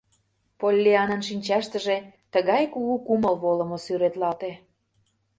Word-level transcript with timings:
Поллианнан 0.59 1.21
шинчаштыже 1.27 1.97
тыгай 2.33 2.63
кугу 2.73 2.95
кумыл 3.07 3.35
волымо 3.43 3.77
сӱретлалте. 3.85 4.51